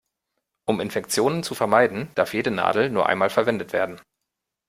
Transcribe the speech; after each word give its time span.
Um 0.65 0.79
Infektionen 0.79 1.43
zu 1.43 1.53
vermeiden, 1.53 2.09
darf 2.15 2.33
jede 2.33 2.49
Nadel 2.49 2.89
nur 2.89 3.05
einmal 3.05 3.29
verwendet 3.29 3.71
werden. 3.71 4.01